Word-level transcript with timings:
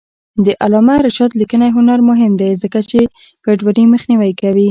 د 0.45 0.47
علامه 0.63 0.95
رشاد 1.07 1.31
لیکنی 1.41 1.69
هنر 1.77 1.99
مهم 2.09 2.31
دی 2.41 2.51
ځکه 2.63 2.79
چې 2.89 2.99
ګډوډي 3.45 3.83
مخنیوی 3.93 4.31
کوي. 4.41 4.59